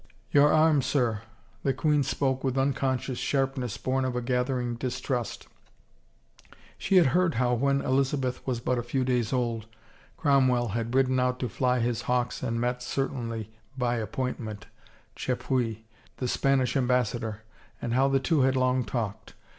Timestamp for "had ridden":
10.69-11.19